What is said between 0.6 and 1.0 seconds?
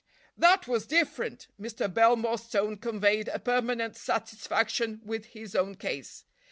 was